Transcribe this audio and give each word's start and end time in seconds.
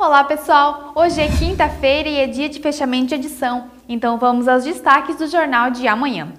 Olá 0.00 0.22
pessoal, 0.22 0.92
hoje 0.94 1.20
é 1.20 1.26
quinta-feira 1.26 2.08
e 2.08 2.18
é 2.18 2.28
dia 2.28 2.48
de 2.48 2.60
fechamento 2.60 3.08
de 3.08 3.16
edição, 3.16 3.68
então 3.88 4.16
vamos 4.16 4.46
aos 4.46 4.62
destaques 4.62 5.16
do 5.16 5.26
jornal 5.26 5.72
de 5.72 5.88
amanhã. 5.88 6.32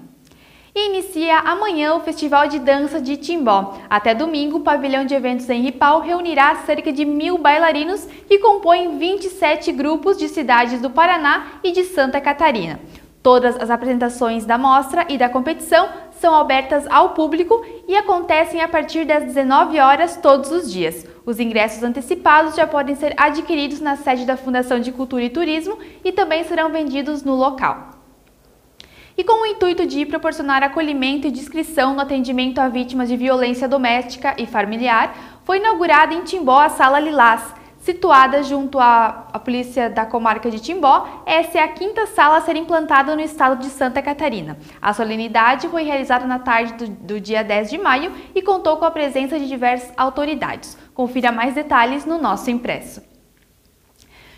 Inicia 0.73 1.39
amanhã 1.39 1.93
o 1.93 1.99
Festival 1.99 2.48
de 2.48 2.57
Dança 2.57 3.02
de 3.02 3.17
Timbó. 3.17 3.77
Até 3.89 4.16
domingo, 4.16 4.59
o 4.59 4.61
pavilhão 4.61 5.03
de 5.03 5.13
eventos 5.13 5.49
em 5.49 5.61
Ripal 5.61 5.99
reunirá 5.99 6.55
cerca 6.66 6.89
de 6.89 7.03
mil 7.03 7.38
bailarinos 7.38 8.05
que 8.30 8.39
compõem 8.39 8.98
27 8.98 9.73
grupos 9.73 10.17
de 10.17 10.30
cidades 10.30 10.80
do 10.80 10.89
Paraná 10.89 11.59
e 11.62 11.73
de 11.73 11.84
Santa 11.84 12.21
Catarina. 12.21 12.80
Todas 13.21 13.57
as 13.57 13.70
apresentações 13.70 14.45
da 14.45 14.57
mostra 14.57 15.05
e 15.09 15.17
da 15.17 15.27
competição 15.27 15.89
são 16.20 16.36
abertas 16.36 16.86
ao 16.88 17.12
público 17.12 17.66
e 17.88 17.95
acontecem 17.95 18.62
a 18.62 18.67
partir 18.67 19.05
das 19.05 19.23
19 19.23 19.80
horas 19.80 20.17
todos 20.17 20.52
os 20.52 20.71
dias. 20.71 21.05
Os 21.25 21.39
ingressos 21.39 21.81
antecipados 21.81 22.55
já 22.55 22.67
podem 22.67 22.95
ser 22.95 23.13
adquiridos 23.16 23.80
na 23.80 23.95
sede 23.95 24.25
da 24.25 24.35
Fundação 24.35 24.80
de 24.80 24.91
Cultura 24.91 25.23
e 25.23 25.30
Turismo 25.30 25.77
e 26.03 26.11
também 26.11 26.44
serão 26.44 26.70
vendidos 26.70 27.23
no 27.23 27.35
local. 27.35 27.91
E 29.17 29.23
com 29.23 29.44
o 29.44 29.45
intuito 29.45 29.85
de 29.85 30.05
proporcionar 30.05 30.61
acolhimento 30.61 31.27
e 31.27 31.31
discrição 31.31 31.94
no 31.94 32.02
atendimento 32.02 32.59
a 32.59 32.70
vítimas 32.70 33.09
de 33.09 33.17
violência 33.17 33.67
doméstica 33.67 34.36
e 34.38 34.45
familiar, 34.45 35.39
foi 35.45 35.58
inaugurada 35.58 36.13
em 36.13 36.23
Timbó 36.23 36.59
a 36.59 36.70
Sala 36.70 36.99
Lilás, 36.99 37.53
Situada 37.89 38.43
junto 38.43 38.77
à, 38.77 39.25
à, 39.34 39.39
polícia 39.39 39.89
da 39.89 40.05
comarca 40.05 40.52
de 40.52 40.59
Timbó, 40.59 41.23
essa 41.25 41.57
é 41.57 41.63
a 41.63 41.67
quinta 41.70 42.05
sala 42.05 42.38
a 42.38 42.41
ser 42.41 42.55
implantada 42.55 43.16
no 43.16 43.21
estado 43.21 43.59
de 43.59 43.66
Santa 43.66 43.99
Catarina. 43.99 44.59
A 44.80 44.93
solenidade 44.93 45.67
foi 45.70 45.81
realizada 45.81 46.27
na 46.27 46.38
tarde 46.38 46.73
do, 46.73 46.88
do 46.88 47.20
dia 47.20 47.44
10 47.44 47.71
de 47.71 47.80
maio 47.80 48.11
e 48.35 48.44
contou 48.44 48.77
com 48.77 48.85
a 48.85 48.91
presença 48.91 49.39
de 49.39 49.47
diversas 49.47 49.91
autoridades. 49.97 50.77
Confira 50.94 51.31
mais 51.31 51.55
detalhes 51.55 52.05
no 52.05 52.22
nosso 52.22 52.52
impresso. 52.52 53.02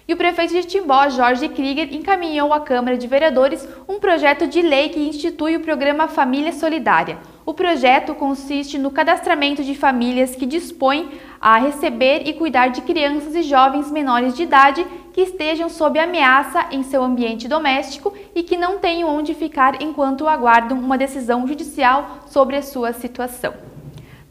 E 0.08 0.14
o 0.14 0.18
prefeito 0.18 0.54
de 0.54 0.64
Timbó, 0.64 1.10
Jorge 1.10 1.50
Krieger, 1.50 1.94
encaminhou 1.94 2.54
à 2.54 2.62
Câmara 2.62 2.98
de 2.98 3.06
Vereadores 3.06 3.68
um 3.86 4.00
projeto 4.00 4.48
de 4.48 4.62
lei 4.62 4.88
que 4.88 5.10
institui 5.10 5.58
o 5.58 5.62
programa 5.62 6.08
Família 6.08 6.54
Solidária. 6.54 7.18
O 7.44 7.54
projeto 7.56 8.14
consiste 8.14 8.78
no 8.78 8.92
cadastramento 8.92 9.64
de 9.64 9.74
famílias 9.74 10.36
que 10.36 10.46
dispõem 10.46 11.10
a 11.40 11.58
receber 11.58 12.28
e 12.28 12.34
cuidar 12.34 12.68
de 12.68 12.82
crianças 12.82 13.34
e 13.34 13.42
jovens 13.42 13.92
menores 13.92 14.36
de 14.36 14.44
idade 14.44 14.86
que 15.12 15.22
estejam 15.22 15.68
sob 15.68 16.00
ameaça 16.00 16.68
em 16.72 16.84
seu 16.84 17.04
ambiente 17.04 17.48
doméstico 17.48 18.14
e 18.36 18.44
que 18.44 18.56
não 18.56 18.78
tenham 18.78 19.10
onde 19.10 19.34
ficar 19.34 19.82
enquanto 19.82 20.28
aguardam 20.28 20.78
uma 20.78 20.98
decisão 20.98 21.48
judicial 21.48 22.20
sobre 22.28 22.58
a 22.58 22.62
sua 22.62 22.94
situação. 22.94 23.54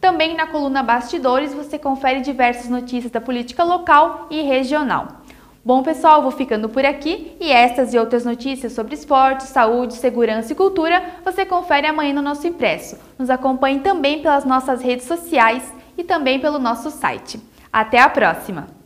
Também 0.01 0.35
na 0.35 0.47
coluna 0.47 0.83
Bastidores 0.83 1.53
você 1.53 1.79
confere 1.79 2.21
diversas 2.21 2.71
notícias 2.71 3.11
da 3.11 3.21
política 3.21 3.65
local 3.65 4.29
e 4.31 4.41
regional. 4.41 5.20
Bom, 5.63 5.83
pessoal, 5.83 6.23
vou 6.23 6.31
ficando 6.31 6.71
por 6.71 6.87
aqui 6.87 7.37
e 7.39 7.53
estas 7.53 7.93
e 7.93 7.99
outras 7.99 8.25
notícias 8.25 8.73
sobre 8.73 8.95
esporte, 8.95 9.43
saúde, 9.45 9.93
segurança 9.93 10.53
e 10.53 10.57
cultura 10.57 11.03
você 11.23 11.45
confere 11.45 11.87
amanhã 11.87 12.15
no 12.15 12.23
nosso 12.23 12.47
impresso. 12.47 12.99
Nos 13.19 13.29
acompanhe 13.29 13.81
também 13.81 14.23
pelas 14.23 14.47
nossas 14.47 14.81
redes 14.81 15.07
sociais 15.07 15.63
e 15.99 16.03
também 16.03 16.41
pelo 16.41 16.59
nosso 16.59 16.91
site. 16.91 17.39
Até 17.71 17.99
a 17.99 18.09
próxima! 18.09 18.80